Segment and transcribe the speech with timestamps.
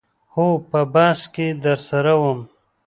[0.33, 2.39] هو په بس کې درسره وم.